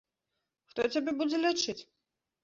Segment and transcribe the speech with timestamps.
[0.71, 1.77] Хто цябе будзе лячыць?